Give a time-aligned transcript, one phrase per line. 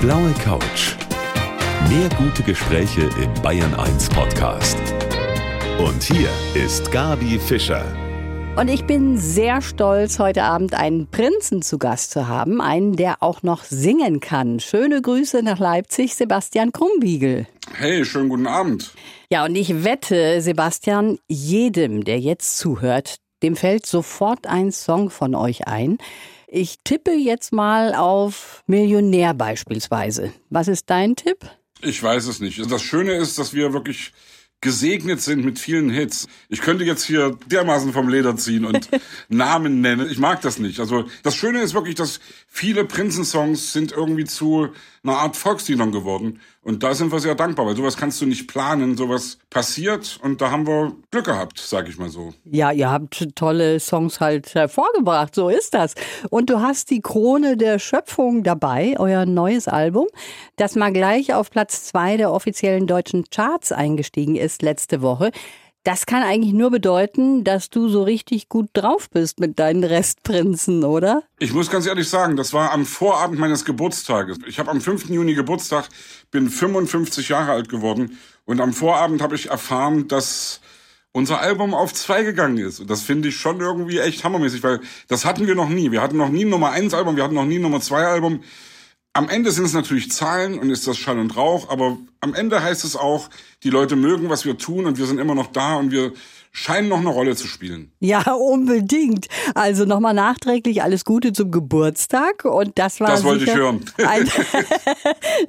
[0.00, 0.96] blaue Couch.
[1.90, 4.78] Mehr gute Gespräche im Bayern 1 Podcast.
[5.78, 7.84] Und hier ist Gabi Fischer.
[8.56, 13.22] Und ich bin sehr stolz, heute Abend einen Prinzen zu Gast zu haben, einen, der
[13.22, 14.58] auch noch singen kann.
[14.58, 17.46] Schöne Grüße nach Leipzig, Sebastian Krumbiegel.
[17.74, 18.94] Hey, schönen guten Abend.
[19.30, 25.34] Ja, und ich wette, Sebastian, jedem, der jetzt zuhört, dem fällt sofort ein Song von
[25.34, 25.98] euch ein.
[26.52, 30.32] Ich tippe jetzt mal auf Millionär beispielsweise.
[30.48, 31.48] Was ist dein Tipp?
[31.80, 32.58] Ich weiß es nicht.
[32.68, 34.12] Das Schöne ist, dass wir wirklich
[34.60, 36.26] gesegnet sind mit vielen Hits.
[36.48, 38.88] Ich könnte jetzt hier dermaßen vom Leder ziehen und
[39.28, 40.10] Namen nennen.
[40.10, 40.80] Ich mag das nicht.
[40.80, 44.70] Also das Schöne ist wirklich, dass viele Prinzensongs sind irgendwie zu
[45.02, 46.40] einer Art Volksliedern geworden.
[46.62, 50.40] Und da sind wir sehr dankbar, weil sowas kannst du nicht planen, sowas passiert und
[50.42, 52.34] da haben wir Glück gehabt, sag ich mal so.
[52.44, 55.94] Ja, ihr habt tolle Songs halt hervorgebracht, so ist das.
[56.28, 60.06] Und du hast die Krone der Schöpfung dabei, euer neues Album,
[60.56, 65.30] das mal gleich auf Platz zwei der offiziellen deutschen Charts eingestiegen ist letzte Woche.
[65.82, 70.84] Das kann eigentlich nur bedeuten, dass du so richtig gut drauf bist mit deinen Restprinzen,
[70.84, 71.22] oder?
[71.38, 74.38] Ich muss ganz ehrlich sagen, das war am Vorabend meines Geburtstages.
[74.46, 75.08] Ich habe am 5.
[75.08, 75.88] Juni Geburtstag,
[76.30, 80.60] bin 55 Jahre alt geworden und am Vorabend habe ich erfahren, dass
[81.12, 82.80] unser Album auf zwei gegangen ist.
[82.80, 85.90] Und das finde ich schon irgendwie echt hammermäßig, weil das hatten wir noch nie.
[85.90, 88.04] Wir hatten noch nie ein Nummer 1 Album, wir hatten noch nie ein Nummer 2
[88.04, 88.42] Album.
[89.12, 92.62] Am Ende sind es natürlich Zahlen und ist das Schall und Rauch, aber am Ende
[92.62, 93.28] heißt es auch,
[93.64, 96.12] die Leute mögen, was wir tun und wir sind immer noch da und wir
[96.52, 97.90] scheinen noch eine Rolle zu spielen.
[97.98, 99.26] Ja, unbedingt.
[99.54, 103.84] Also nochmal nachträglich alles Gute zum Geburtstag und das war Das wollte ich hören.
[103.98, 104.28] Ein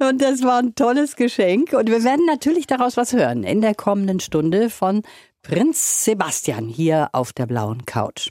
[0.10, 3.76] und das war ein tolles Geschenk und wir werden natürlich daraus was hören in der
[3.76, 5.02] kommenden Stunde von
[5.42, 8.28] Prinz Sebastian hier auf der blauen Couch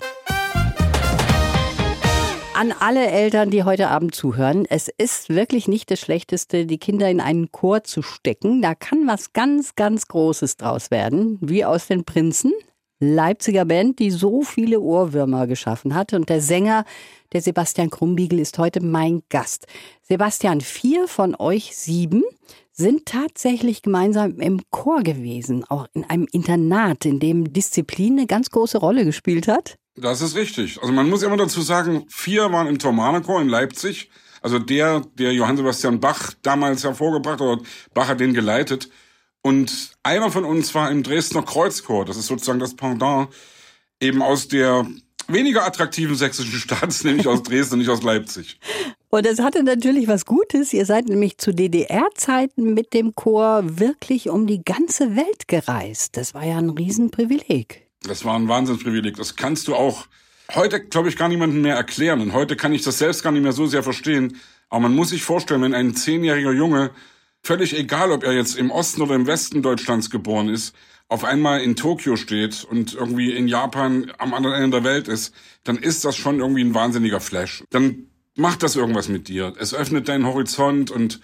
[2.62, 4.68] an alle Eltern, die heute Abend zuhören.
[4.70, 8.62] Es ist wirklich nicht das Schlechteste, die Kinder in einen Chor zu stecken.
[8.62, 12.54] Da kann was ganz, ganz Großes draus werden, wie aus den Prinzen.
[13.00, 16.14] Leipziger Band, die so viele Ohrwürmer geschaffen hat.
[16.14, 16.86] Und der Sänger,
[17.34, 19.66] der Sebastian Krumbiegel, ist heute mein Gast.
[20.04, 22.22] Sebastian, vier von euch sieben
[22.74, 28.52] sind tatsächlich gemeinsam im Chor gewesen, auch in einem Internat, in dem Disziplin eine ganz
[28.52, 29.80] große Rolle gespielt hat.
[29.96, 30.80] Das ist richtig.
[30.82, 34.10] Also man muss immer dazu sagen, vier waren im Thomanerchor in Leipzig.
[34.42, 37.62] Also der, der Johann Sebastian Bach damals hervorgebracht oder
[37.94, 38.90] Bach hat den geleitet.
[39.42, 42.06] Und einer von uns war im Dresdner Kreuzchor.
[42.06, 43.30] Das ist sozusagen das Pendant
[44.00, 44.88] eben aus der
[45.28, 48.60] weniger attraktiven sächsischen Stadt, nämlich aus Dresden, nicht aus Leipzig.
[49.10, 50.74] Und es hatte natürlich was Gutes.
[50.74, 56.18] Ihr seid nämlich zu DDR-Zeiten mit dem Chor wirklich um die ganze Welt gereist.
[56.18, 57.81] Das war ja ein Riesenprivileg.
[58.04, 59.16] Das war ein Wahnsinnsprivileg.
[59.16, 60.08] Das kannst du auch
[60.56, 62.22] heute, glaube ich, gar niemandem mehr erklären.
[62.22, 64.38] Und heute kann ich das selbst gar nicht mehr so sehr verstehen.
[64.70, 66.92] Aber man muss sich vorstellen, wenn ein zehnjähriger Junge,
[67.44, 70.76] völlig egal, ob er jetzt im Osten oder im Westen Deutschlands geboren ist,
[71.10, 75.34] auf einmal in Tokio steht und irgendwie in Japan am anderen Ende der Welt ist,
[75.66, 77.64] dann ist das schon irgendwie ein wahnsinniger Flash.
[77.70, 79.54] Dann macht das irgendwas mit dir.
[79.60, 81.20] Es öffnet deinen Horizont und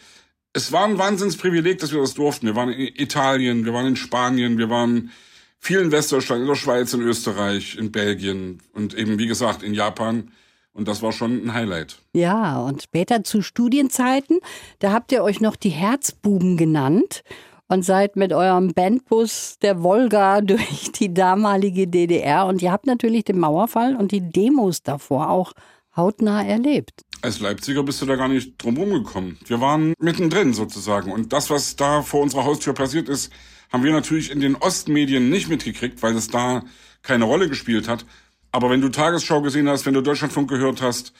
[0.51, 2.47] es war ein Wahnsinnsprivileg, dass wir das durften.
[2.47, 5.11] Wir waren in Italien, wir waren in Spanien, wir waren
[5.59, 10.31] vielen Westdeutschland, in der Schweiz, in Österreich, in Belgien und eben, wie gesagt, in Japan.
[10.73, 11.97] Und das war schon ein Highlight.
[12.13, 14.39] Ja, und später zu Studienzeiten,
[14.79, 17.23] da habt ihr euch noch die Herzbuben genannt
[17.67, 22.45] und seid mit eurem Bandbus der Wolga durch die damalige DDR.
[22.45, 25.53] Und ihr habt natürlich den Mauerfall und die Demos davor auch
[25.97, 27.01] hautnah erlebt.
[27.21, 29.37] Als Leipziger bist du da gar nicht drumherum gekommen.
[29.45, 31.11] Wir waren mittendrin sozusagen.
[31.11, 33.33] Und das, was da vor unserer Haustür passiert ist,
[33.71, 36.63] haben wir natürlich in den Ostmedien nicht mitgekriegt, weil es da
[37.01, 38.05] keine Rolle gespielt hat.
[38.51, 41.13] Aber wenn du Tagesschau gesehen hast, wenn du Deutschlandfunk gehört hast,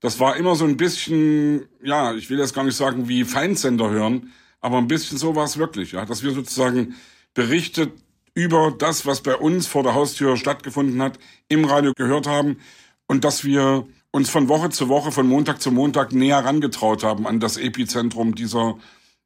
[0.00, 3.90] das war immer so ein bisschen, ja, ich will jetzt gar nicht sagen wie Feindsender
[3.90, 6.94] hören, aber ein bisschen so war es wirklich, ja, dass wir sozusagen
[7.34, 7.92] berichtet
[8.34, 11.18] über das, was bei uns vor der Haustür stattgefunden hat,
[11.48, 12.58] im Radio gehört haben
[13.06, 17.26] und dass wir uns von Woche zu Woche, von Montag zu Montag näher rangetraut haben
[17.26, 18.76] an das Epizentrum dieser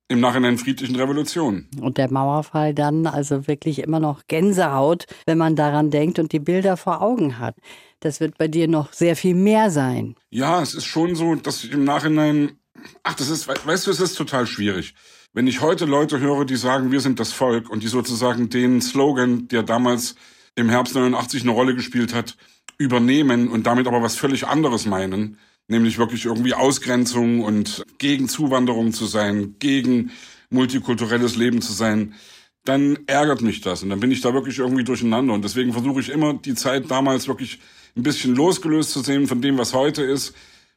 [0.08, 1.66] im Nachhinein friedlichen Revolution.
[1.80, 6.40] Und der Mauerfall dann also wirklich immer noch Gänsehaut, wenn man daran denkt und die
[6.40, 7.56] Bilder vor Augen hat.
[8.00, 10.14] Das wird bei dir noch sehr viel mehr sein.
[10.30, 12.58] Ja, es ist schon so, dass ich im Nachhinein,
[13.02, 14.94] ach, das ist, weißt du, es ist total schwierig.
[15.32, 18.82] Wenn ich heute Leute höre, die sagen, wir sind das Volk und die sozusagen den
[18.82, 20.16] Slogan, der damals
[20.54, 22.36] im Herbst 89 eine Rolle gespielt hat,
[22.78, 25.38] übernehmen und damit aber was völlig anderes meinen,
[25.68, 30.10] nämlich wirklich irgendwie Ausgrenzung und gegen Zuwanderung zu sein, gegen
[30.50, 32.14] multikulturelles Leben zu sein,
[32.64, 36.00] dann ärgert mich das und dann bin ich da wirklich irgendwie durcheinander und deswegen versuche
[36.00, 37.60] ich immer die Zeit damals wirklich
[37.96, 40.34] ein bisschen losgelöst zu sehen von dem, was heute ist,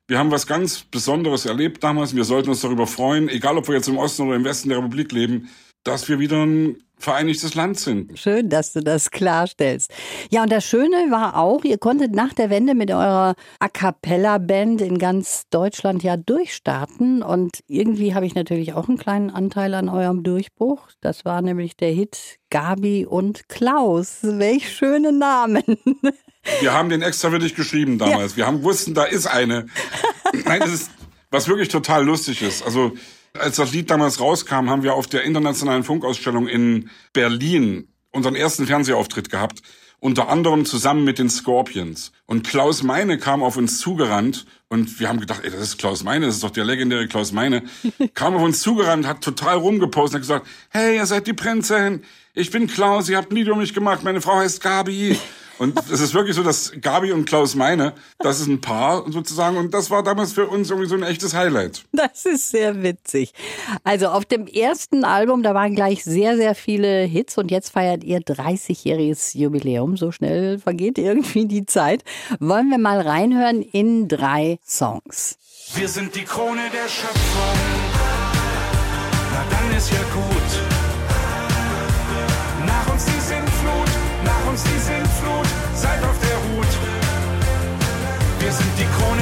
[0.09, 2.15] Wir haben was ganz Besonderes erlebt damals.
[2.15, 4.77] Wir sollten uns darüber freuen, egal ob wir jetzt im Osten oder im Westen der
[4.77, 5.49] Republik leben,
[5.83, 8.17] dass wir wieder ein vereinigtes Land sind.
[8.17, 9.91] Schön, dass du das klarstellst.
[10.29, 14.37] Ja, und das Schöne war auch, ihr konntet nach der Wende mit eurer A cappella
[14.39, 19.73] Band in ganz Deutschland ja durchstarten und irgendwie habe ich natürlich auch einen kleinen Anteil
[19.73, 20.89] an eurem Durchbruch.
[21.01, 24.19] Das war nämlich der Hit Gabi und Klaus.
[24.21, 25.63] Welch schöne Namen.
[26.61, 28.31] Wir haben den extra für dich geschrieben damals.
[28.31, 28.37] Ja.
[28.37, 29.65] Wir haben wussten, da ist eine.
[30.45, 30.91] Nein, das ist
[31.29, 32.63] was wirklich total lustig ist.
[32.63, 32.93] Also
[33.33, 38.65] als das Lied damals rauskam, haben wir auf der internationalen Funkausstellung in Berlin unseren ersten
[38.65, 39.61] Fernsehauftritt gehabt.
[39.99, 42.11] Unter anderem zusammen mit den Scorpions.
[42.27, 46.03] Und Klaus Meine kam auf uns zugerannt und wir haben gedacht, ey, das ist Klaus
[46.03, 47.63] Meine, das ist doch der legendäre Klaus Meine.
[48.13, 52.03] kam auf uns zugerannt, hat total rumgepostet und gesagt, hey, ihr seid die Prinzen,
[52.35, 55.17] ich bin Klaus, ihr habt ein Lied um mich gemacht, meine Frau heißt Gabi.
[55.59, 59.57] Und es ist wirklich so, dass Gabi und Klaus Meine, das ist ein Paar sozusagen.
[59.57, 61.83] Und das war damals für uns irgendwie so ein echtes Highlight.
[61.91, 63.33] Das ist sehr witzig.
[63.83, 67.37] Also auf dem ersten Album, da waren gleich sehr, sehr viele Hits.
[67.37, 69.97] Und jetzt feiert ihr 30-jähriges Jubiläum.
[69.97, 72.03] So schnell vergeht irgendwie die Zeit.
[72.39, 75.37] Wollen wir mal reinhören in drei Songs.
[75.75, 77.59] Wir sind die Krone der Schöpfung.
[79.31, 80.66] Na dann ist ja gut.
[88.47, 89.16] Wir sind die Krone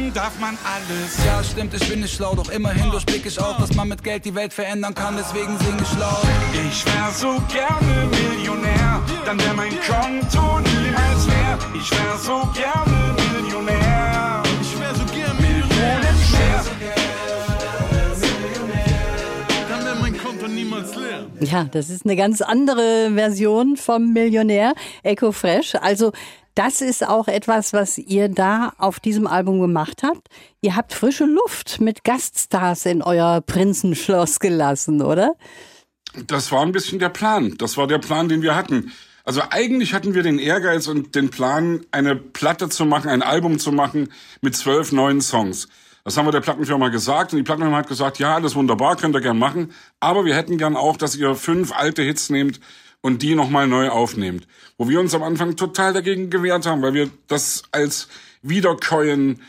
[0.00, 1.24] Dürfen darf man alles.
[1.24, 4.24] Ja, stimmt, ich bin nicht schlau, doch immerhin durchblick ich auch, dass man mit Geld
[4.24, 6.22] die Welt verändern kann, deswegen sing ich laut.
[6.68, 11.58] Ich wär so gerne Millionär, dann wär mein Konto niemals leer.
[11.74, 14.42] Ich wär so gerne Millionär.
[14.62, 16.00] Ich wär so gerne Millionär.
[19.68, 21.26] Dann wäre mein Konto niemals leer.
[21.40, 25.74] Ja, das ist eine ganz andere Version vom Millionär Echo Fresh.
[25.74, 26.12] Also
[26.54, 30.28] das ist auch etwas, was ihr da auf diesem Album gemacht habt.
[30.60, 35.34] Ihr habt frische Luft mit Gaststars in euer Prinzenschloss gelassen, oder?
[36.26, 37.54] Das war ein bisschen der Plan.
[37.58, 38.92] Das war der Plan, den wir hatten.
[39.24, 43.58] Also eigentlich hatten wir den Ehrgeiz und den Plan, eine Platte zu machen, ein Album
[43.58, 44.08] zu machen
[44.40, 45.68] mit zwölf neuen Songs.
[46.04, 49.14] Das haben wir der Plattenfirma gesagt und die Plattenfirma hat gesagt, ja, alles wunderbar, könnt
[49.14, 52.58] ihr gern machen, aber wir hätten gern auch, dass ihr fünf alte Hits nehmt
[53.02, 54.46] und die nochmal neu aufnehmt.
[54.76, 58.08] Wo wir uns am Anfang total dagegen gewehrt haben, weil wir das als
[58.42, 59.40] Wiederkäuen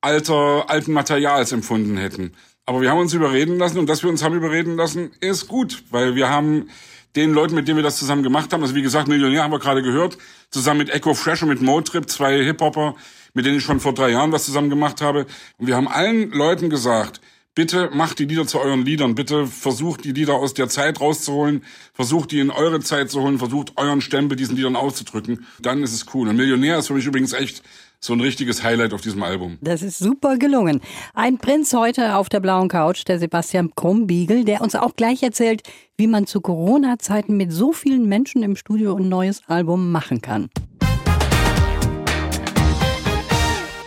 [0.00, 2.32] alter, alten Materials empfunden hätten.
[2.66, 5.82] Aber wir haben uns überreden lassen und dass wir uns haben überreden lassen, ist gut,
[5.90, 6.68] weil wir haben
[7.16, 9.58] den Leuten, mit denen wir das zusammen gemacht haben, also wie gesagt, Millionär haben wir
[9.58, 10.16] gerade gehört,
[10.50, 12.94] zusammen mit Echo Fresh und mit Motrip, zwei Hip-Hopper,
[13.34, 15.26] mit denen ich schon vor drei Jahren was zusammen gemacht habe.
[15.58, 17.20] Und wir haben allen Leuten gesagt,
[17.60, 21.62] bitte macht die Lieder zu euren Liedern, bitte versucht die Lieder aus der Zeit rauszuholen,
[21.92, 25.44] versucht die in eure Zeit zu holen, versucht euren Stempel diesen Liedern auszudrücken.
[25.60, 26.26] Dann ist es cool.
[26.26, 27.62] Und Millionär ist für mich übrigens echt
[28.00, 29.58] so ein richtiges Highlight auf diesem Album.
[29.60, 30.80] Das ist super gelungen.
[31.12, 35.60] Ein Prinz heute auf der blauen Couch, der Sebastian Krumbiegel, der uns auch gleich erzählt,
[35.98, 40.48] wie man zu Corona-Zeiten mit so vielen Menschen im Studio ein neues Album machen kann.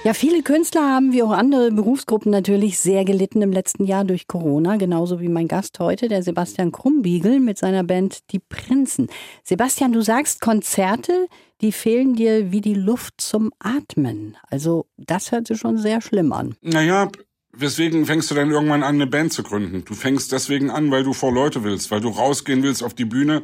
[0.03, 4.27] Ja, viele Künstler haben wie auch andere Berufsgruppen natürlich sehr gelitten im letzten Jahr durch
[4.27, 9.07] Corona, genauso wie mein Gast heute, der Sebastian Krumbiegel mit seiner Band Die Prinzen.
[9.45, 11.27] Sebastian, du sagst Konzerte,
[11.62, 14.36] die fehlen dir wie die Luft zum Atmen.
[14.50, 16.57] Also das hört sich schon sehr schlimm an.
[16.62, 17.10] Naja,
[17.53, 19.86] weswegen fängst du dann irgendwann an, eine Band zu gründen?
[19.86, 23.05] Du fängst deswegen an, weil du vor Leute willst, weil du rausgehen willst auf die
[23.05, 23.43] Bühne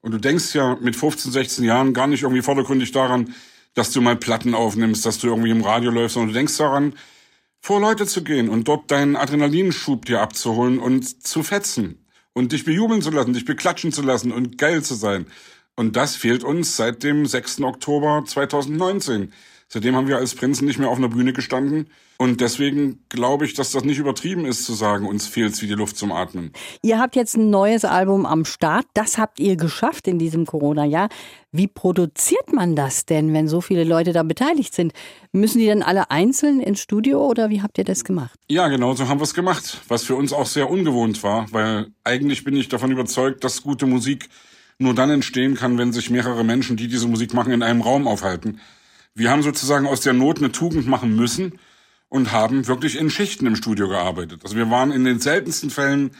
[0.00, 3.32] und du denkst ja mit 15, 16 Jahren gar nicht irgendwie vordergründig daran,
[3.74, 6.94] dass du mal Platten aufnimmst, dass du irgendwie im Radio läufst, sondern du denkst daran,
[7.60, 12.64] vor Leute zu gehen und dort deinen Adrenalinschub dir abzuholen und zu fetzen und dich
[12.64, 15.26] bejubeln zu lassen, dich beklatschen zu lassen und geil zu sein.
[15.76, 17.60] Und das fehlt uns seit dem 6.
[17.62, 19.32] Oktober 2019.
[19.72, 21.86] Seitdem haben wir als Prinzen nicht mehr auf einer Bühne gestanden.
[22.18, 25.74] Und deswegen glaube ich, dass das nicht übertrieben ist zu sagen, uns fehlt's wie die
[25.74, 26.52] Luft zum Atmen.
[26.82, 28.86] Ihr habt jetzt ein neues Album am Start.
[28.94, 31.08] Das habt ihr geschafft in diesem Corona-Jahr.
[31.52, 34.92] Wie produziert man das denn, wenn so viele Leute da beteiligt sind?
[35.30, 38.40] Müssen die dann alle einzeln ins Studio oder wie habt ihr das gemacht?
[38.48, 39.82] Ja, genau so haben wir es gemacht.
[39.86, 43.86] Was für uns auch sehr ungewohnt war, weil eigentlich bin ich davon überzeugt, dass gute
[43.86, 44.30] Musik
[44.78, 48.08] nur dann entstehen kann, wenn sich mehrere Menschen, die diese Musik machen, in einem Raum
[48.08, 48.58] aufhalten.
[49.20, 51.58] Wir haben sozusagen aus der Not eine Tugend machen müssen
[52.08, 54.40] und haben wirklich in Schichten im Studio gearbeitet.
[54.44, 56.12] Also wir waren in den seltensten Fällen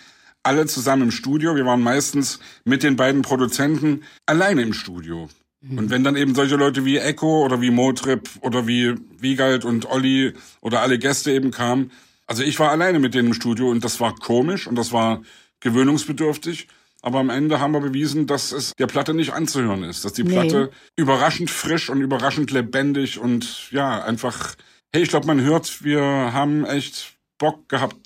[0.43, 1.57] alle zusammen im Studio.
[1.57, 5.31] Wir waren meistens mit den beiden Produzenten alleine im Studio.
[5.63, 9.87] Und wenn dann eben solche Leute wie Echo oder wie Motrip oder wie Wiegald und
[9.91, 11.93] Olli oder alle Gäste eben kamen,
[12.27, 15.23] also ich war alleine mit denen im Studio und das war komisch und das war
[15.61, 16.69] gewöhnungsbedürftig.
[17.03, 20.23] Aber am Ende haben wir bewiesen, dass es der Platte nicht anzuhören ist, dass die
[20.25, 20.33] Nee.
[20.33, 24.55] Platte überraschend frisch und überraschend lebendig und ja, einfach,
[24.93, 27.97] hey, ich glaube, man hört, wir haben echt Bock gehabt,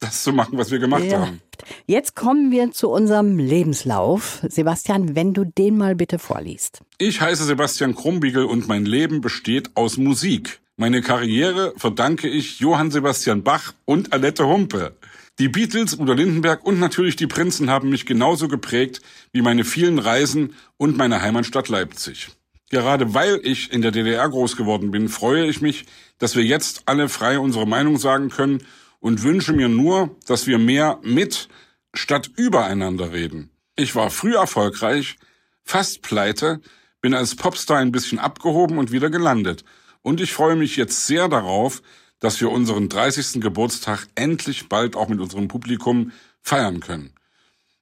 [0.00, 1.20] das zu machen, was wir gemacht Ja.
[1.20, 1.42] haben.
[1.86, 4.40] Jetzt kommen wir zu unserem Lebenslauf.
[4.48, 6.80] Sebastian, wenn du den mal bitte vorliest.
[6.98, 10.60] Ich heiße Sebastian Krumbiegel und mein Leben besteht aus Musik.
[10.76, 14.94] Meine Karriere verdanke ich Johann Sebastian Bach und Annette Humpe.
[15.38, 20.00] Die Beatles, Udo Lindenberg und natürlich die Prinzen haben mich genauso geprägt wie meine vielen
[20.00, 22.30] Reisen und meine Heimatstadt Leipzig.
[22.70, 25.86] Gerade weil ich in der DDR groß geworden bin, freue ich mich,
[26.18, 28.64] dass wir jetzt alle frei unsere Meinung sagen können
[28.98, 31.48] und wünsche mir nur, dass wir mehr mit
[31.94, 33.50] statt übereinander reden.
[33.76, 35.18] Ich war früh erfolgreich,
[35.62, 36.60] fast pleite,
[37.00, 39.64] bin als Popstar ein bisschen abgehoben und wieder gelandet.
[40.02, 41.80] Und ich freue mich jetzt sehr darauf,
[42.20, 43.40] dass wir unseren 30.
[43.40, 47.12] Geburtstag endlich bald auch mit unserem Publikum feiern können.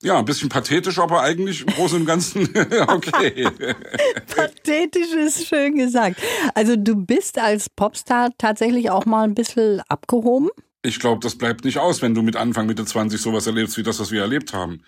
[0.02, 2.42] Ja, ein bisschen pathetisch, aber eigentlich im Großen und Ganzen
[2.88, 3.48] okay.
[4.36, 6.20] Pathetisch ist schön gesagt.
[6.54, 10.50] Also du bist als Popstar tatsächlich auch mal ein bisschen abgehoben.
[10.82, 13.82] Ich glaube, das bleibt nicht aus, wenn du mit Anfang, Mitte 20 sowas erlebst, wie
[13.82, 14.82] das, was wir erlebt haben.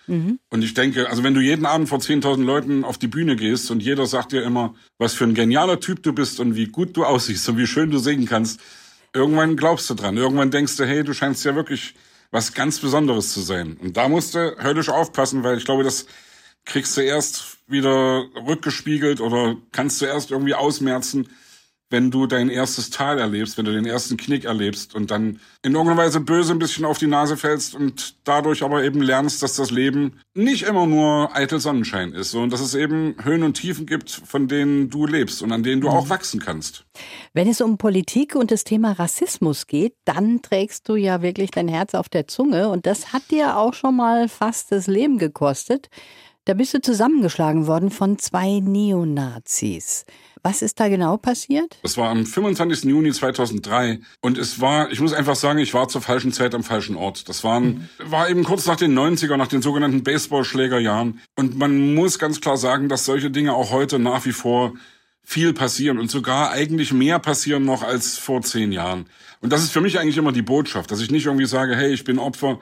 [0.48, 3.68] Und ich denke, also wenn du jeden Abend vor 10.000 Leuten auf die Bühne gehst
[3.72, 6.96] und jeder sagt dir immer, was für ein genialer Typ du bist und wie gut
[6.96, 8.60] du aussiehst und wie schön du singen kannst,
[9.12, 10.16] irgendwann glaubst du dran.
[10.16, 11.94] Irgendwann denkst du, hey, du scheinst ja wirklich
[12.30, 13.76] was ganz Besonderes zu sein.
[13.80, 16.06] Und da musst du höllisch aufpassen, weil ich glaube, das
[16.64, 21.28] kriegst du erst wieder rückgespiegelt oder kannst du erst irgendwie ausmerzen,
[21.90, 25.72] wenn du dein erstes Tal erlebst, wenn du den ersten Knick erlebst und dann in
[25.72, 29.56] irgendeiner Weise böse ein bisschen auf die Nase fällst und dadurch aber eben lernst, dass
[29.56, 33.86] das Leben nicht immer nur eitel Sonnenschein ist, sondern dass es eben Höhen und Tiefen
[33.86, 36.84] gibt, von denen du lebst und an denen du auch wachsen kannst.
[37.32, 41.68] Wenn es um Politik und das Thema Rassismus geht, dann trägst du ja wirklich dein
[41.68, 45.88] Herz auf der Zunge und das hat dir auch schon mal fast das Leben gekostet.
[46.48, 50.06] Da bist du zusammengeschlagen worden von zwei Neonazis.
[50.42, 51.76] Was ist da genau passiert?
[51.82, 52.84] Das war am 25.
[52.84, 56.64] Juni 2003 und es war, ich muss einfach sagen, ich war zur falschen Zeit am
[56.64, 57.28] falschen Ort.
[57.28, 62.18] Das waren, war eben kurz nach den 90er, nach den sogenannten Baseballschlägerjahren und man muss
[62.18, 64.72] ganz klar sagen, dass solche Dinge auch heute nach wie vor
[65.22, 69.04] viel passieren und sogar eigentlich mehr passieren noch als vor zehn Jahren.
[69.42, 71.92] Und das ist für mich eigentlich immer die Botschaft, dass ich nicht irgendwie sage, hey,
[71.92, 72.58] ich bin Opfer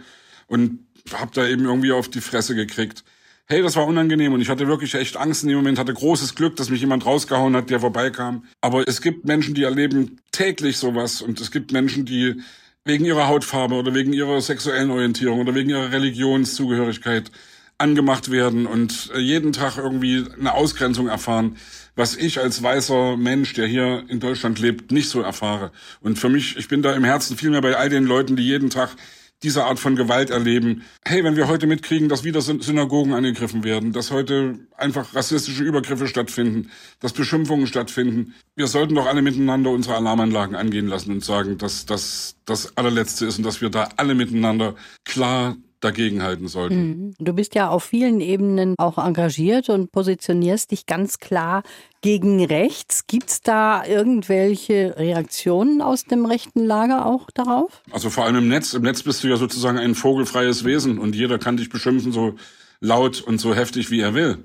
[0.48, 0.80] und
[1.12, 3.04] hab da eben irgendwie auf die Fresse gekriegt.
[3.48, 6.34] Hey, das war unangenehm und ich hatte wirklich echt Angst in dem Moment, hatte großes
[6.34, 8.42] Glück, dass mich jemand rausgehauen hat, der vorbeikam.
[8.60, 12.42] Aber es gibt Menschen, die erleben täglich sowas und es gibt Menschen, die
[12.84, 17.30] wegen ihrer Hautfarbe oder wegen ihrer sexuellen Orientierung oder wegen ihrer Religionszugehörigkeit
[17.78, 21.56] angemacht werden und äh, jeden Tag irgendwie eine Ausgrenzung erfahren,
[21.94, 25.70] was ich als weißer Mensch, der hier in Deutschland lebt, nicht so erfahre.
[26.00, 28.44] Und für mich, ich bin da im Herzen viel mehr bei all den Leuten, die
[28.44, 28.96] jeden Tag
[29.42, 30.82] diese Art von Gewalt erleben.
[31.04, 35.62] Hey, wenn wir heute mitkriegen, dass wieder Syn- Synagogen angegriffen werden, dass heute einfach rassistische
[35.62, 41.24] Übergriffe stattfinden, dass Beschimpfungen stattfinden, wir sollten doch alle miteinander unsere Alarmanlagen angehen lassen und
[41.24, 44.74] sagen, dass das das allerletzte ist und dass wir da alle miteinander
[45.04, 47.14] klar dagegenhalten sollten.
[47.18, 51.62] Du bist ja auf vielen Ebenen auch engagiert und positionierst dich ganz klar
[52.02, 53.06] gegen rechts.
[53.06, 57.82] Gibt es da irgendwelche Reaktionen aus dem rechten Lager auch darauf?
[57.90, 58.74] Also vor allem im Netz.
[58.74, 62.34] Im Netz bist du ja sozusagen ein vogelfreies Wesen und jeder kann dich beschimpfen so
[62.80, 64.44] laut und so heftig, wie er will.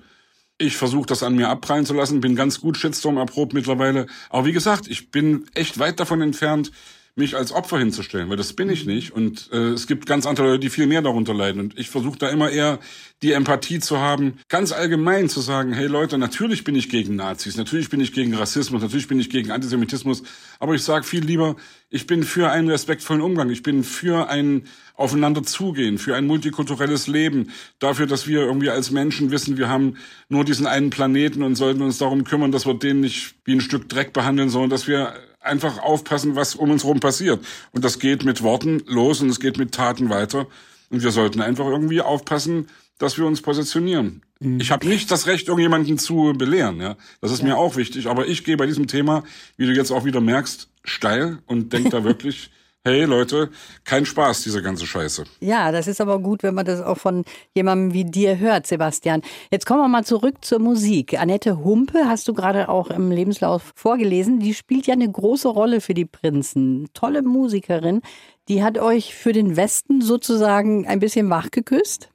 [0.58, 4.06] Ich versuche das an mir abprallen zu lassen, bin ganz gut Shitstorm erprobt mittlerweile.
[4.30, 6.72] Aber wie gesagt, ich bin echt weit davon entfernt,
[7.16, 9.12] mich als Opfer hinzustellen, weil das bin ich nicht.
[9.12, 11.60] Und äh, es gibt ganz andere Leute, die viel mehr darunter leiden.
[11.62, 12.80] Und ich versuche da immer eher
[13.22, 17.56] die Empathie zu haben, ganz allgemein zu sagen, hey Leute, natürlich bin ich gegen Nazis,
[17.56, 20.24] natürlich bin ich gegen Rassismus, natürlich bin ich gegen Antisemitismus,
[20.60, 21.56] aber ich sage viel lieber,
[21.90, 24.64] ich bin für einen respektvollen Umgang, ich bin für ein
[24.96, 29.98] aufeinander zugehen, für ein multikulturelles Leben, dafür, dass wir irgendwie als Menschen wissen, wir haben
[30.30, 33.62] nur diesen einen Planeten und sollten uns darum kümmern, dass wir den nicht wie ein
[33.62, 37.44] Stück Dreck behandeln, sondern dass wir einfach aufpassen, was um uns herum passiert.
[37.72, 40.48] Und das geht mit Worten los und es geht mit Taten weiter.
[40.90, 42.68] Und wir sollten einfach irgendwie aufpassen,
[42.98, 44.22] dass wir uns positionieren.
[44.60, 46.80] Ich habe nicht das Recht, irgendjemanden zu belehren.
[46.82, 48.08] Ja, Das ist mir auch wichtig.
[48.08, 49.24] Aber ich gehe bei diesem Thema,
[49.58, 52.52] wie du jetzt auch wieder merkst, steil und denk da wirklich,
[52.84, 53.50] hey Leute,
[53.84, 55.26] kein Spaß, diese ganze Scheiße.
[55.40, 59.22] Ja, das ist aber gut, wenn man das auch von jemandem wie dir hört, Sebastian.
[59.52, 61.20] Jetzt kommen wir mal zurück zur Musik.
[61.20, 64.40] Annette Humpe hast du gerade auch im Lebenslauf vorgelesen.
[64.40, 66.90] Die spielt ja eine große Rolle für die Prinzen.
[66.94, 68.02] Tolle Musikerin,
[68.48, 72.10] die hat euch für den Westen sozusagen ein bisschen wach geküsst?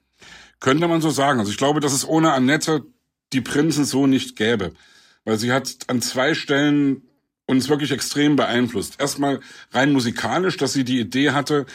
[0.59, 1.39] Könnte man so sagen.
[1.39, 2.83] Also ich glaube, dass es ohne Annette
[3.31, 4.73] die Prinzen so nicht gäbe.
[5.23, 7.06] Weil sie hat an zwei Stellen
[7.47, 8.99] uns wirklich extrem beeinflusst.
[8.99, 9.39] Erstmal
[9.71, 11.65] rein musikalisch, dass sie die Idee hatte,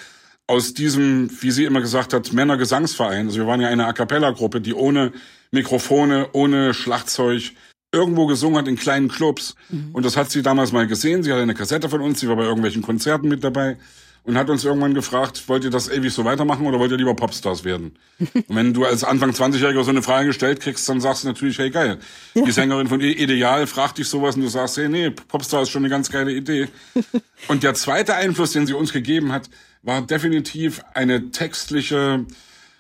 [0.47, 4.61] aus diesem, wie sie immer gesagt hat, Männergesangsverein, also wir waren ja eine A Cappella-Gruppe,
[4.61, 5.13] die ohne
[5.51, 7.53] Mikrofone, ohne Schlagzeug
[7.93, 9.55] irgendwo gesungen hat in kleinen Clubs.
[9.69, 9.91] Mhm.
[9.93, 11.23] Und das hat sie damals mal gesehen.
[11.23, 13.77] Sie hatte eine Kassette von uns, sie war bei irgendwelchen Konzerten mit dabei
[14.25, 17.15] und hat uns irgendwann gefragt, wollt ihr das ewig so weitermachen oder wollt ihr lieber
[17.15, 17.97] Popstars werden?
[18.19, 21.59] und wenn du als Anfang 20-Jähriger so eine Frage gestellt kriegst, dann sagst du natürlich,
[21.59, 21.99] hey geil.
[22.35, 25.83] Die Sängerin von Ideal fragt dich sowas und du sagst, hey nee, Popstar ist schon
[25.83, 26.69] eine ganz geile Idee.
[27.49, 29.51] und der zweite Einfluss, den sie uns gegeben hat,
[29.83, 32.25] war definitiv eine textliche,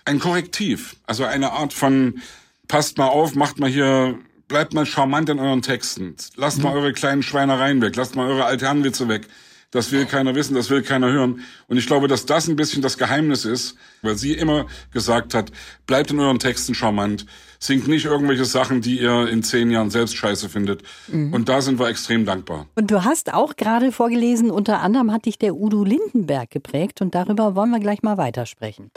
[0.05, 0.97] ein Korrektiv.
[1.07, 2.21] Also eine Art von,
[2.69, 4.19] passt mal auf, macht mal hier
[4.53, 6.15] bleibt mal charmant in euren Texten.
[6.37, 7.97] Lasst mal eure kleinen Schweinereien weg.
[7.97, 9.27] Lasst mal eure Alternwitze weg.
[9.73, 11.41] Das will keiner wissen, das will keiner hören.
[11.67, 15.51] Und ich glaube, dass das ein bisschen das Geheimnis ist, weil sie immer gesagt hat,
[15.87, 17.25] bleibt in euren Texten charmant,
[17.59, 20.83] singt nicht irgendwelche Sachen, die ihr in zehn Jahren selbst scheiße findet.
[21.09, 21.33] Mhm.
[21.33, 22.67] Und da sind wir extrem dankbar.
[22.75, 27.15] Und du hast auch gerade vorgelesen, unter anderem hat dich der Udo Lindenberg geprägt und
[27.15, 28.91] darüber wollen wir gleich mal weitersprechen.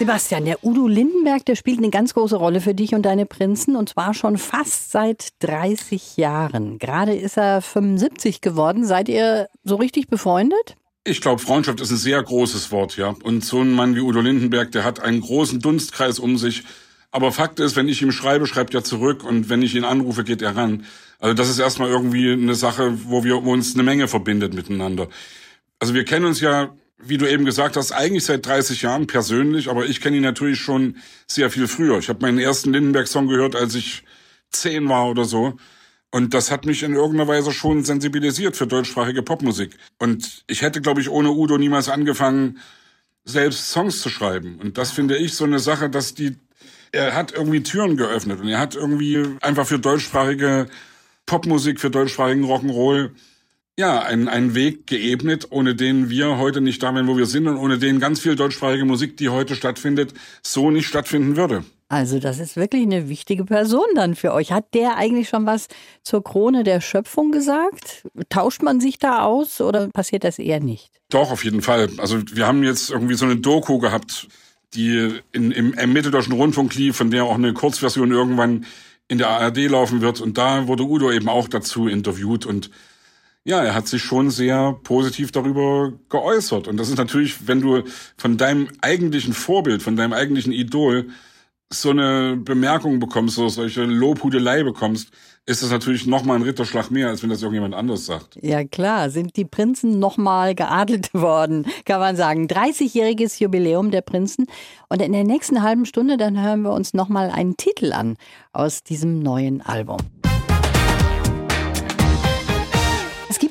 [0.00, 3.76] Sebastian, der Udo Lindenberg, der spielt eine ganz große Rolle für dich und deine Prinzen
[3.76, 6.78] und zwar schon fast seit 30 Jahren.
[6.78, 8.86] Gerade ist er 75 geworden.
[8.86, 10.74] Seid ihr so richtig befreundet?
[11.04, 13.14] Ich glaube, Freundschaft ist ein sehr großes Wort, ja.
[13.24, 16.64] Und so ein Mann wie Udo Lindenberg, der hat einen großen Dunstkreis um sich.
[17.10, 20.24] Aber Fakt ist, wenn ich ihm schreibe, schreibt er zurück und wenn ich ihn anrufe,
[20.24, 20.86] geht er ran.
[21.18, 25.08] Also das ist erstmal irgendwie eine Sache, wo wir uns eine Menge verbindet miteinander.
[25.78, 26.70] Also wir kennen uns ja
[27.02, 30.60] wie du eben gesagt hast, eigentlich seit 30 Jahren persönlich, aber ich kenne ihn natürlich
[30.60, 31.98] schon sehr viel früher.
[31.98, 34.04] Ich habe meinen ersten Lindenberg-Song gehört, als ich
[34.50, 35.56] zehn war oder so.
[36.10, 39.76] Und das hat mich in irgendeiner Weise schon sensibilisiert für deutschsprachige Popmusik.
[39.98, 42.58] Und ich hätte, glaube ich, ohne Udo niemals angefangen,
[43.24, 44.58] selbst Songs zu schreiben.
[44.58, 46.36] Und das finde ich so eine Sache, dass die,
[46.90, 50.66] er hat irgendwie Türen geöffnet und er hat irgendwie einfach für deutschsprachige
[51.26, 53.10] Popmusik, für deutschsprachigen Rock'n'Roll
[53.80, 57.48] ja, einen, einen Weg geebnet, ohne den wir heute nicht da wären, wo wir sind
[57.48, 60.12] und ohne den ganz viel deutschsprachige Musik, die heute stattfindet,
[60.42, 61.64] so nicht stattfinden würde.
[61.88, 64.52] Also das ist wirklich eine wichtige Person dann für euch.
[64.52, 65.66] Hat der eigentlich schon was
[66.02, 68.06] zur Krone der Schöpfung gesagt?
[68.28, 70.90] Tauscht man sich da aus oder passiert das eher nicht?
[71.08, 71.88] Doch, auf jeden Fall.
[71.96, 74.28] Also wir haben jetzt irgendwie so eine Doku gehabt,
[74.74, 78.66] die in, im, im Mitteldeutschen Rundfunk lief, von der auch eine Kurzversion irgendwann
[79.08, 80.20] in der ARD laufen wird.
[80.20, 82.70] Und da wurde Udo eben auch dazu interviewt und
[83.44, 86.68] ja, er hat sich schon sehr positiv darüber geäußert.
[86.68, 87.82] Und das ist natürlich, wenn du
[88.16, 91.08] von deinem eigentlichen Vorbild, von deinem eigentlichen Idol
[91.72, 95.10] so eine Bemerkung bekommst, so solche Lobhudelei bekommst,
[95.46, 98.36] ist das natürlich nochmal ein Ritterschlag mehr, als wenn das irgendjemand anderes sagt.
[98.42, 102.46] Ja klar, sind die Prinzen nochmal geadelt worden, kann man sagen.
[102.46, 104.46] 30-jähriges Jubiläum der Prinzen.
[104.88, 108.16] Und in der nächsten halben Stunde, dann hören wir uns nochmal einen Titel an
[108.52, 109.98] aus diesem neuen Album.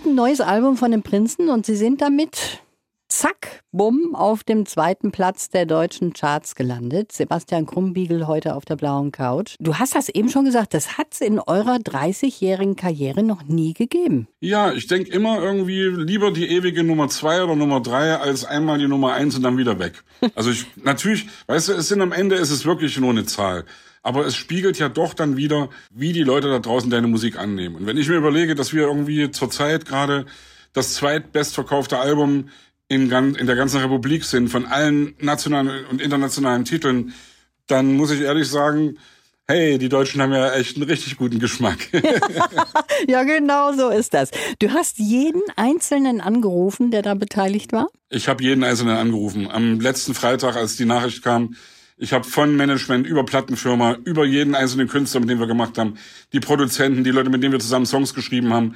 [0.09, 2.61] Ein neues Album von den Prinzen und sie sind damit
[3.09, 7.11] zack, bumm, auf dem zweiten Platz der deutschen Charts gelandet.
[7.11, 9.55] Sebastian Krumbiegel heute auf der blauen Couch.
[9.59, 13.73] Du hast das eben schon gesagt, das hat es in eurer 30-jährigen Karriere noch nie
[13.73, 14.27] gegeben.
[14.41, 18.79] Ja, ich denke immer irgendwie lieber die ewige Nummer zwei oder Nummer drei als einmal
[18.79, 20.03] die Nummer eins und dann wieder weg.
[20.35, 23.65] Also ich, natürlich, weißt du, es sind am Ende, ist es wirklich nur eine Zahl
[24.01, 27.75] aber es spiegelt ja doch dann wieder, wie die Leute da draußen deine Musik annehmen.
[27.75, 30.25] Und wenn ich mir überlege, dass wir irgendwie zurzeit gerade
[30.73, 32.49] das zweitbestverkaufte Album
[32.87, 37.13] in, in der ganzen Republik sind, von allen nationalen und internationalen Titeln,
[37.67, 38.97] dann muss ich ehrlich sagen,
[39.47, 41.77] hey, die Deutschen haben ja echt einen richtig guten Geschmack.
[43.07, 44.29] ja, genau so ist das.
[44.59, 47.89] Du hast jeden Einzelnen angerufen, der da beteiligt war?
[48.09, 49.49] Ich habe jeden Einzelnen angerufen.
[49.49, 51.55] Am letzten Freitag, als die Nachricht kam,
[51.99, 55.95] ich habe von Management über Plattenfirma, über jeden einzelnen Künstler, mit dem wir gemacht haben,
[56.31, 58.75] die Produzenten, die Leute, mit denen wir zusammen Songs geschrieben haben.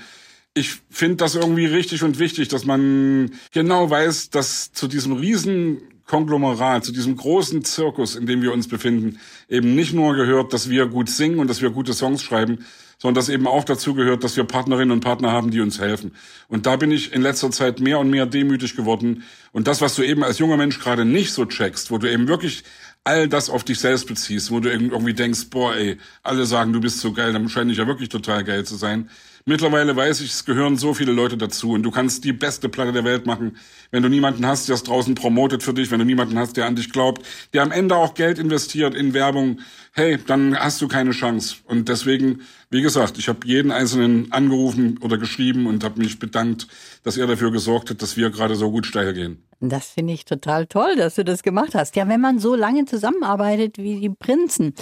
[0.53, 5.81] Ich finde das irgendwie richtig und wichtig, dass man genau weiß, dass zu diesem riesen
[6.05, 10.69] Konglomerat, zu diesem großen Zirkus, in dem wir uns befinden, eben nicht nur gehört, dass
[10.69, 12.65] wir gut singen und dass wir gute Songs schreiben,
[12.97, 16.13] sondern dass eben auch dazu gehört, dass wir Partnerinnen und Partner haben, die uns helfen.
[16.49, 19.23] Und da bin ich in letzter Zeit mehr und mehr demütig geworden.
[19.53, 22.27] Und das, was du eben als junger Mensch gerade nicht so checkst, wo du eben
[22.27, 22.63] wirklich
[23.03, 26.79] all das auf dich selbst beziehst, wo du irgendwie denkst, boah, ey, alle sagen, du
[26.79, 29.09] bist so geil, dann scheine ich ja wirklich total geil zu sein.
[29.45, 32.93] Mittlerweile weiß ich, es gehören so viele Leute dazu und du kannst die beste Platte
[32.93, 33.57] der Welt machen,
[33.91, 36.65] wenn du niemanden hast, der es draußen promotet für dich, wenn du niemanden hast, der
[36.65, 39.59] an dich glaubt, der am Ende auch Geld investiert in Werbung,
[39.91, 41.57] hey, dann hast du keine Chance.
[41.65, 42.39] Und deswegen
[42.73, 46.67] wie gesagt, ich habe jeden Einzelnen angerufen oder geschrieben und habe mich bedankt,
[47.03, 49.43] dass er dafür gesorgt hat, dass wir gerade so gut steil gehen.
[49.59, 51.95] Das finde ich total toll, dass du das gemacht hast.
[51.95, 54.73] Ja, wenn man so lange zusammenarbeitet wie die Prinzen,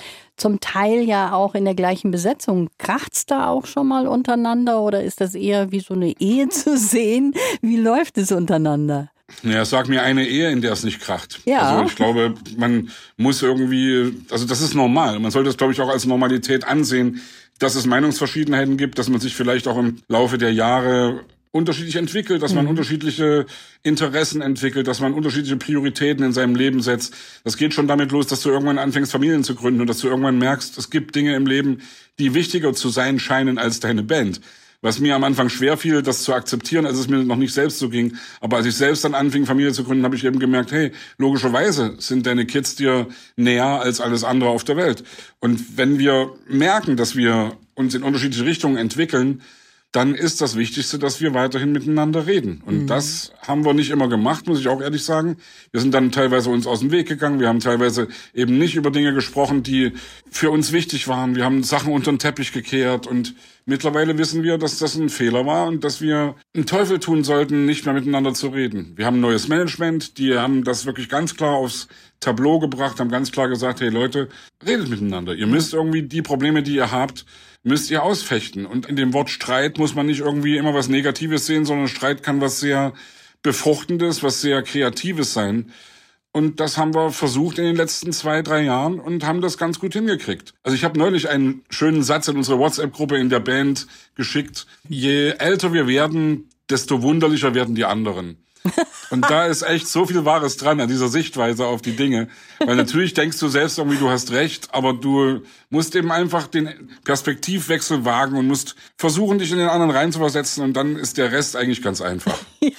[0.42, 5.04] zum Teil ja auch in der gleichen Besetzung, kracht's da auch schon mal untereinander oder
[5.04, 7.34] ist das eher wie so eine Ehe zu sehen?
[7.62, 9.12] Wie läuft es untereinander?
[9.44, 11.40] Ja, sag mir eine Ehe, in der es nicht kracht.
[11.46, 11.60] Ja.
[11.60, 15.20] Also ich glaube, man muss irgendwie, also das ist normal.
[15.20, 17.22] Man sollte das, glaube ich, auch als Normalität ansehen,
[17.60, 22.42] dass es Meinungsverschiedenheiten gibt, dass man sich vielleicht auch im Laufe der Jahre unterschiedlich entwickelt,
[22.42, 23.46] dass man unterschiedliche
[23.84, 27.14] Interessen entwickelt, dass man unterschiedliche Prioritäten in seinem Leben setzt.
[27.44, 30.08] Das geht schon damit los, dass du irgendwann anfängst, Familien zu gründen und dass du
[30.08, 31.82] irgendwann merkst, es gibt Dinge im Leben,
[32.20, 34.40] die wichtiger zu sein scheinen als deine Band.
[34.84, 37.78] Was mir am Anfang schwer fiel, das zu akzeptieren, als es mir noch nicht selbst
[37.78, 38.18] so ging.
[38.40, 41.96] Aber als ich selbst dann anfing, Familie zu gründen, habe ich eben gemerkt, hey, logischerweise
[42.00, 45.04] sind deine Kids dir näher als alles andere auf der Welt.
[45.40, 49.44] Und wenn wir merken, dass wir uns in unterschiedliche Richtungen entwickeln,
[49.92, 52.62] dann ist das Wichtigste, dass wir weiterhin miteinander reden.
[52.66, 55.36] Und das haben wir nicht immer gemacht, muss ich auch ehrlich sagen.
[55.72, 57.42] Wir sind dann teilweise uns aus dem Weg gegangen.
[57.42, 59.92] Wir haben teilweise eben nicht über Dinge gesprochen, die
[60.30, 61.36] für uns wichtig waren.
[61.36, 65.46] Wir haben Sachen unter den Teppich gekehrt und mittlerweile wissen wir, dass das ein Fehler
[65.46, 68.94] war und dass wir einen Teufel tun sollten, nicht mehr miteinander zu reden.
[68.96, 71.90] Wir haben ein neues Management, die haben das wirklich ganz klar aufs
[72.22, 74.30] Tableau gebracht, haben ganz klar gesagt, hey Leute,
[74.66, 75.34] redet miteinander.
[75.34, 77.26] Ihr müsst irgendwie die Probleme, die ihr habt,
[77.64, 78.66] müsst ihr ausfechten.
[78.66, 82.24] Und in dem Wort Streit muss man nicht irgendwie immer was Negatives sehen, sondern Streit
[82.24, 82.94] kann was sehr
[83.44, 85.72] Befruchtendes, was sehr Kreatives sein.
[86.34, 89.80] Und das haben wir versucht in den letzten zwei, drei Jahren und haben das ganz
[89.80, 90.54] gut hingekriegt.
[90.64, 94.66] Also ich habe neulich einen schönen Satz in unsere WhatsApp-Gruppe in der Band geschickt.
[94.88, 98.38] Je älter wir werden, desto wunderlicher werden die anderen.
[99.10, 102.28] Und da ist echt so viel Wahres dran an dieser Sichtweise auf die Dinge.
[102.60, 106.90] Weil natürlich denkst du selbst irgendwie, du hast recht, aber du musst eben einfach den
[107.04, 111.56] Perspektivwechsel wagen und musst versuchen, dich in den anderen reinzuversetzen und dann ist der Rest
[111.56, 112.38] eigentlich ganz einfach.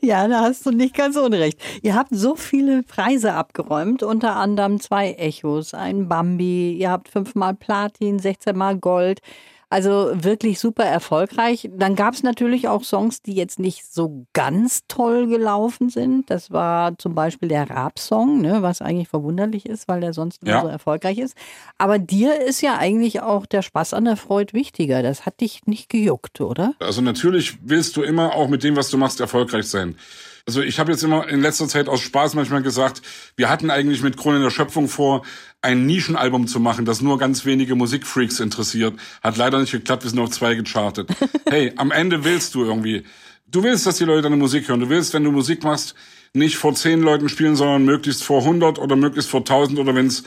[0.00, 1.60] Ja, da hast du nicht ganz unrecht.
[1.82, 7.54] Ihr habt so viele Preise abgeräumt, unter anderem zwei Echos, ein Bambi, ihr habt fünfmal
[7.54, 9.20] Platin, 16 Mal Gold.
[9.70, 11.68] Also wirklich super erfolgreich.
[11.72, 16.30] Dann gab es natürlich auch Songs, die jetzt nicht so ganz toll gelaufen sind.
[16.30, 20.52] Das war zum Beispiel der Rap-Song, ne, was eigentlich verwunderlich ist, weil der sonst immer
[20.52, 20.62] Ja.
[20.62, 21.36] so erfolgreich ist.
[21.76, 25.02] Aber dir ist ja eigentlich auch der Spaß an der Freude wichtiger.
[25.02, 26.72] Das hat dich nicht gejuckt, oder?
[26.78, 29.96] Also natürlich willst du immer auch mit dem, was du machst, erfolgreich sein.
[30.48, 33.02] Also ich habe jetzt immer in letzter Zeit aus Spaß manchmal gesagt,
[33.36, 35.26] wir hatten eigentlich mit Krone der Schöpfung vor,
[35.60, 38.98] ein Nischenalbum zu machen, das nur ganz wenige Musikfreaks interessiert.
[39.22, 41.10] Hat leider nicht geklappt, wir sind auf zwei gechartet.
[41.50, 43.04] hey, am Ende willst du irgendwie,
[43.46, 44.80] du willst, dass die Leute deine Musik hören.
[44.80, 45.94] Du willst, wenn du Musik machst,
[46.32, 50.06] nicht vor zehn Leuten spielen, sondern möglichst vor 100 oder möglichst vor 1000 oder wenn
[50.06, 50.22] es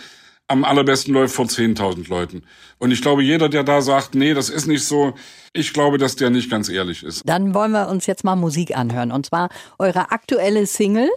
[0.47, 2.43] am allerbesten läuft vor 10.000 Leuten.
[2.77, 5.13] Und ich glaube, jeder, der da sagt, nee, das ist nicht so,
[5.53, 7.21] ich glaube, dass der nicht ganz ehrlich ist.
[7.25, 9.11] Dann wollen wir uns jetzt mal Musik anhören.
[9.11, 9.49] Und zwar
[9.79, 11.09] eure aktuelle Single,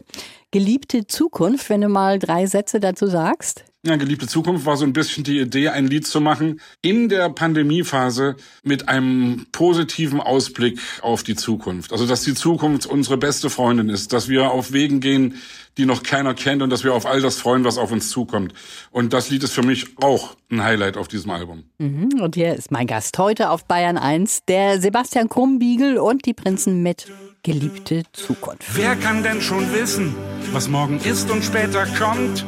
[0.54, 3.64] Geliebte Zukunft, wenn du mal drei Sätze dazu sagst.
[3.84, 7.28] Ja, geliebte Zukunft war so ein bisschen die Idee, ein Lied zu machen in der
[7.28, 11.90] Pandemiephase mit einem positiven Ausblick auf die Zukunft.
[11.90, 15.42] Also, dass die Zukunft unsere beste Freundin ist, dass wir auf Wegen gehen,
[15.78, 18.54] die noch keiner kennt und dass wir auf all das freuen, was auf uns zukommt.
[18.90, 21.64] Und das Lied ist für mich auch ein Highlight auf diesem Album.
[21.78, 26.34] Mhm, Und hier ist mein Gast heute auf Bayern 1, der Sebastian Krumbiegel und die
[26.34, 27.06] Prinzen mit
[27.42, 28.64] Geliebte Zukunft.
[28.74, 30.14] Wer kann denn schon wissen,
[30.52, 32.44] was morgen ist und später kommt?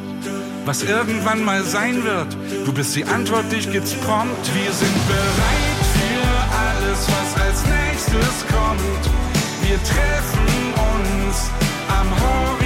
[0.65, 2.35] Was irgendwann mal sein wird?
[2.65, 4.53] Du bist die Antwort, dich gibt's prompt.
[4.55, 9.03] Wir sind bereit für alles, was als nächstes kommt.
[9.61, 11.49] Wir treffen uns
[11.89, 12.56] am Horizont.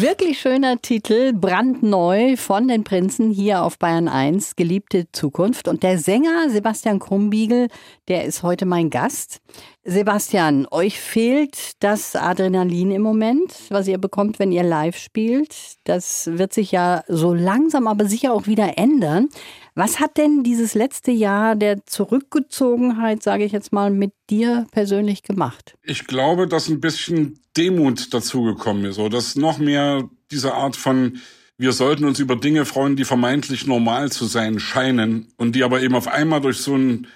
[0.00, 5.68] Wirklich schöner Titel, brandneu von den Prinzen hier auf Bayern 1, Geliebte Zukunft.
[5.68, 7.68] Und der Sänger Sebastian Krumbiegel,
[8.08, 9.40] der ist heute mein Gast.
[9.86, 15.54] Sebastian, euch fehlt das Adrenalin im Moment, was ihr bekommt, wenn ihr live spielt.
[15.84, 19.28] Das wird sich ja so langsam, aber sicher auch wieder ändern.
[19.74, 25.22] Was hat denn dieses letzte Jahr der Zurückgezogenheit, sage ich jetzt mal, mit dir persönlich
[25.22, 25.74] gemacht?
[25.82, 31.18] Ich glaube, dass ein bisschen Demut dazugekommen ist, oder dass noch mehr diese Art von
[31.56, 35.82] wir sollten uns über Dinge freuen, die vermeintlich normal zu sein scheinen und die aber
[35.82, 37.06] eben auf einmal durch so ein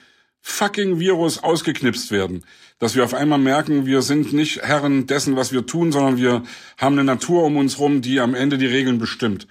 [0.48, 2.44] fucking Virus ausgeknipst werden.
[2.78, 6.42] Dass wir auf einmal merken, wir sind nicht Herren dessen, was wir tun, sondern wir
[6.78, 9.46] haben eine Natur um uns rum, die am Ende die Regeln bestimmt.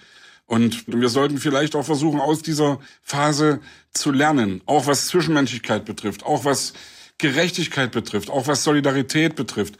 [0.47, 3.59] Und wir sollten vielleicht auch versuchen, aus dieser Phase
[3.93, 6.73] zu lernen, auch was Zwischenmenschlichkeit betrifft, auch was
[7.17, 9.77] Gerechtigkeit betrifft, auch was Solidarität betrifft.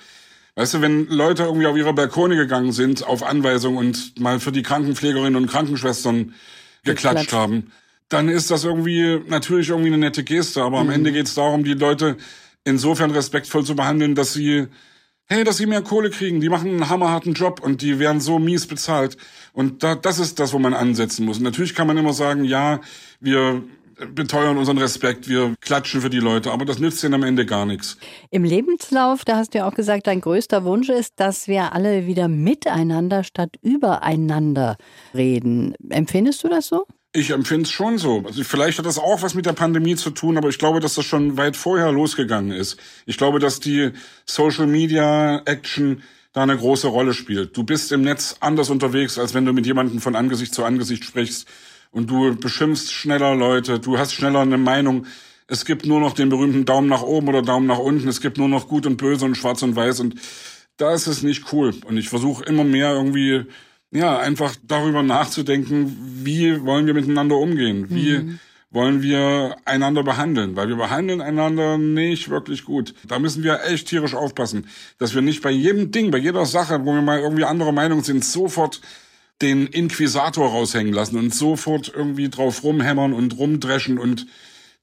[0.56, 4.52] Weißt du, wenn Leute irgendwie auf ihre Balkone gegangen sind, auf Anweisung und mal für
[4.52, 6.34] die Krankenpflegerinnen und Krankenschwestern
[6.84, 7.34] geklatscht Geklatscht.
[7.34, 7.72] haben,
[8.10, 10.64] dann ist das irgendwie natürlich irgendwie eine nette Geste.
[10.64, 12.18] Aber am Ende geht es darum, die Leute
[12.64, 14.68] insofern respektvoll zu behandeln, dass sie,
[15.26, 16.42] hey, dass sie mehr Kohle kriegen.
[16.42, 19.18] Die machen einen hammerharten Job und die werden so mies bezahlt.
[19.54, 21.38] Und da, das ist das, wo man ansetzen muss.
[21.38, 22.80] Und natürlich kann man immer sagen, ja,
[23.20, 23.64] wir
[24.14, 27.66] beteuern unseren Respekt, wir klatschen für die Leute, aber das nützt denen am Ende gar
[27.66, 27.98] nichts.
[28.30, 32.06] Im Lebenslauf, da hast du ja auch gesagt, dein größter Wunsch ist, dass wir alle
[32.06, 34.78] wieder miteinander statt übereinander
[35.16, 35.74] reden.
[35.90, 36.86] Empfindest du das so?
[37.18, 38.24] Ich empfinde es schon so.
[38.28, 40.94] Also vielleicht hat das auch was mit der Pandemie zu tun, aber ich glaube, dass
[40.94, 42.78] das schon weit vorher losgegangen ist.
[43.08, 43.90] Ich glaube, dass die
[44.28, 46.04] Social Media Action
[46.34, 47.58] da eine große Rolle spielt.
[47.58, 51.06] Du bist im Netz anders unterwegs, als wenn du mit jemandem von Angesicht zu Angesicht
[51.06, 51.48] sprichst
[51.90, 55.08] und du beschimpfst schneller Leute, du hast schneller eine Meinung.
[55.48, 58.08] Es gibt nur noch den berühmten Daumen nach oben oder Daumen nach unten.
[58.08, 60.22] Es gibt nur noch gut und böse und schwarz und weiß und
[60.78, 61.74] da ist nicht cool.
[61.88, 63.46] Und ich versuche immer mehr irgendwie,
[63.92, 67.88] ja, einfach darüber nachzudenken, wie wollen wir miteinander umgehen?
[67.90, 68.38] Wie
[68.70, 70.56] wollen wir einander behandeln?
[70.56, 72.94] Weil wir behandeln einander nicht wirklich gut.
[73.08, 74.68] Da müssen wir echt tierisch aufpassen,
[75.00, 78.04] dass wir nicht bei jedem Ding, bei jeder Sache, wo wir mal irgendwie anderer Meinung
[78.04, 78.82] sind, sofort
[79.42, 84.28] den Inquisitor raushängen lassen und sofort irgendwie drauf rumhämmern und rumdreschen und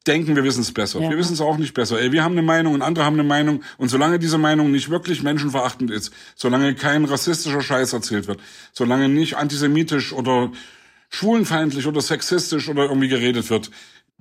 [0.06, 1.00] denken, wir wissen es besser.
[1.00, 1.10] Ja.
[1.10, 2.00] Wir wissen es auch nicht besser.
[2.00, 3.62] Ey, wir haben eine Meinung und andere haben eine Meinung.
[3.78, 8.40] Und solange diese Meinung nicht wirklich menschenverachtend ist, solange kein rassistischer Scheiß erzählt wird,
[8.72, 10.50] solange nicht antisemitisch oder
[11.10, 13.70] schwulenfeindlich oder sexistisch oder irgendwie geredet wird,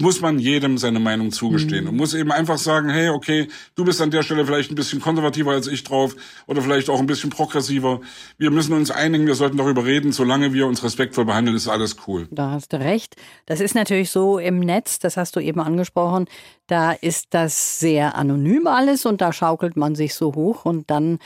[0.01, 4.01] muss man jedem seine Meinung zugestehen und muss eben einfach sagen, hey, okay, du bist
[4.01, 6.15] an der Stelle vielleicht ein bisschen konservativer als ich drauf
[6.47, 8.01] oder vielleicht auch ein bisschen progressiver.
[8.39, 11.95] Wir müssen uns einigen, wir sollten darüber reden, solange wir uns respektvoll behandeln, ist alles
[12.07, 12.27] cool.
[12.31, 13.15] Da hast du recht.
[13.45, 16.25] Das ist natürlich so im Netz, das hast du eben angesprochen,
[16.65, 21.19] da ist das sehr anonym alles und da schaukelt man sich so hoch und dann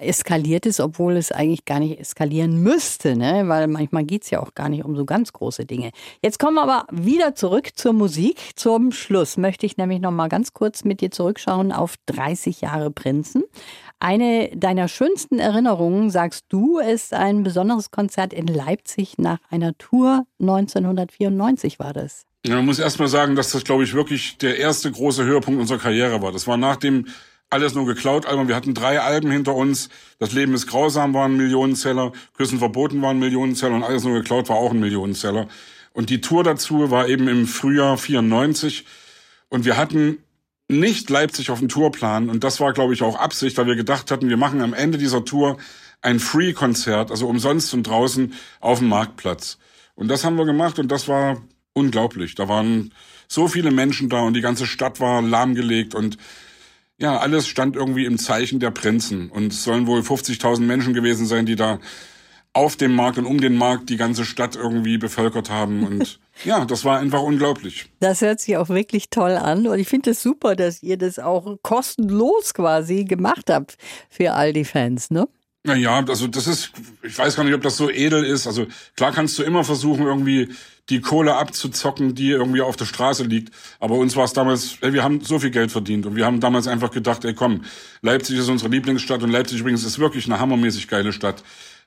[0.00, 3.44] eskaliert es, obwohl es eigentlich gar nicht eskalieren müsste, ne?
[3.46, 5.90] weil manchmal geht's ja auch gar nicht um so ganz große Dinge.
[6.22, 8.38] Jetzt kommen wir aber wieder zurück zur Musik.
[8.56, 12.90] Zum Schluss möchte ich nämlich noch mal ganz kurz mit dir zurückschauen auf 30 Jahre
[12.90, 13.44] Prinzen.
[14.00, 20.26] Eine deiner schönsten Erinnerungen, sagst du, ist ein besonderes Konzert in Leipzig nach einer Tour
[20.40, 22.26] 1994 war das.
[22.46, 25.58] Ja, man muss erst mal sagen, dass das, glaube ich, wirklich der erste große Höhepunkt
[25.58, 26.30] unserer Karriere war.
[26.30, 27.06] Das war nach dem
[27.54, 28.48] alles nur geklaut Album.
[28.48, 29.88] Wir hatten drei Alben hinter uns.
[30.18, 32.10] Das Leben ist grausam war ein Millionenseller.
[32.36, 35.46] Küssen verboten war ein Millionenseller und alles nur geklaut war auch ein Millionenseller.
[35.92, 38.84] Und die Tour dazu war eben im Frühjahr 94.
[39.50, 40.18] Und wir hatten
[40.66, 42.28] nicht Leipzig auf dem Tourplan.
[42.28, 44.98] Und das war, glaube ich, auch Absicht, weil wir gedacht hatten, wir machen am Ende
[44.98, 45.56] dieser Tour
[46.02, 49.58] ein Free-Konzert, also umsonst und draußen auf dem Marktplatz.
[49.94, 51.40] Und das haben wir gemacht und das war
[51.72, 52.34] unglaublich.
[52.34, 52.92] Da waren
[53.28, 56.18] so viele Menschen da und die ganze Stadt war lahmgelegt und
[56.98, 59.30] ja, alles stand irgendwie im Zeichen der Prinzen.
[59.30, 61.80] Und es sollen wohl 50.000 Menschen gewesen sein, die da
[62.52, 65.84] auf dem Markt und um den Markt die ganze Stadt irgendwie bevölkert haben.
[65.84, 67.86] Und ja, das war einfach unglaublich.
[67.98, 71.18] Das hört sich auch wirklich toll an und ich finde es super, dass ihr das
[71.18, 73.76] auch kostenlos quasi gemacht habt
[74.08, 75.28] für all die Fans, ne?
[75.66, 76.72] Naja, also das ist,
[77.02, 78.46] ich weiß gar nicht, ob das so edel ist.
[78.46, 80.50] Also klar kannst du immer versuchen, irgendwie
[80.90, 83.50] die Kohle abzuzocken, die irgendwie auf der Straße liegt.
[83.80, 86.40] Aber uns war es damals, ey, wir haben so viel Geld verdient und wir haben
[86.40, 87.64] damals einfach gedacht, ey komm,
[88.02, 91.42] Leipzig ist unsere Lieblingsstadt und Leipzig übrigens ist wirklich eine hammermäßig geile Stadt.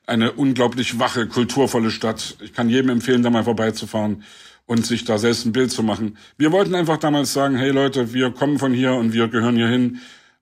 [0.08, 2.36] Eine unglaublich wache, kulturvolle Stadt.
[2.40, 4.24] Ich kann jedem empfehlen, da mal vorbeizufahren
[4.66, 6.18] und sich da selbst ein Bild zu machen.
[6.36, 9.68] Wir wollten einfach damals sagen, hey Leute, wir kommen von hier und wir gehören hier
[9.68, 10.00] hin.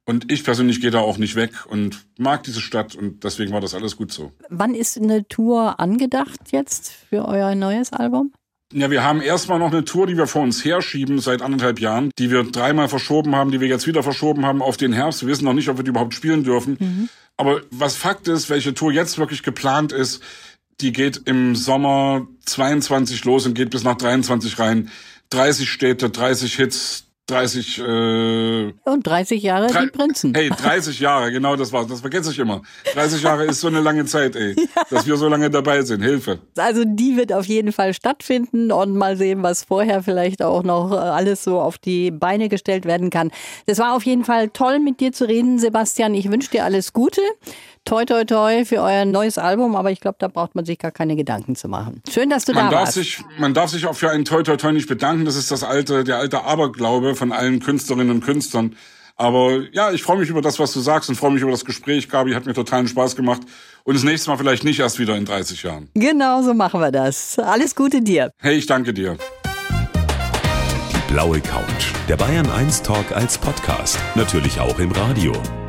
[0.08, 3.60] Und ich persönlich gehe da auch nicht weg und mag diese Stadt und deswegen war
[3.60, 4.32] das alles gut so.
[4.48, 8.32] Wann ist eine Tour angedacht jetzt für euer neues Album?
[8.72, 12.10] Ja, wir haben erstmal noch eine Tour, die wir vor uns herschieben seit anderthalb Jahren,
[12.18, 15.22] die wir dreimal verschoben haben, die wir jetzt wieder verschoben haben auf den Herbst.
[15.22, 17.08] Wir wissen noch nicht, ob wir die überhaupt spielen dürfen.
[17.36, 20.22] Aber was Fakt ist, welche Tour jetzt wirklich geplant ist,
[20.80, 24.90] die geht im Sommer 22 los und geht bis nach 23 rein.
[25.30, 30.32] 30 Städte, 30 Hits, 30 äh, Und 30 Jahre Drei- die Prinzen.
[30.34, 31.88] Hey, 30 Jahre, genau das war's.
[31.88, 32.62] Das vergesse ich immer.
[32.94, 34.54] 30 Jahre ist so eine lange Zeit, ey.
[34.90, 36.02] Dass wir so lange dabei sind.
[36.02, 36.38] Hilfe.
[36.56, 40.92] Also die wird auf jeden Fall stattfinden und mal sehen, was vorher vielleicht auch noch
[40.92, 43.32] äh, alles so auf die Beine gestellt werden kann.
[43.66, 46.14] Das war auf jeden Fall toll mit dir zu reden, Sebastian.
[46.14, 47.20] Ich wünsche dir alles Gute.
[47.86, 50.90] Toi, toi, toi für euer neues Album, aber ich glaube, da braucht man sich gar
[50.90, 52.02] keine Gedanken zu machen.
[52.12, 52.94] Schön, dass du Man da darf warst.
[52.94, 55.24] sich, man darf sich auch für einen Toi Toi Toi nicht bedanken.
[55.24, 58.74] Das ist das alte, der alte Aberglaube von allen Künstlerinnen und Künstlern.
[59.14, 61.64] Aber ja, ich freue mich über das, was du sagst und freue mich über das
[61.64, 62.32] Gespräch, Gabi.
[62.32, 63.42] Hat mir totalen Spaß gemacht.
[63.84, 65.88] Und das nächste Mal vielleicht nicht erst wieder in 30 Jahren.
[65.94, 67.38] Genau so machen wir das.
[67.38, 68.32] Alles Gute dir.
[68.42, 69.16] Hey, ich danke dir.
[70.92, 71.92] Die blaue Couch.
[72.08, 73.96] Der Bayern 1 Talk als Podcast.
[74.16, 75.32] Natürlich auch im Radio.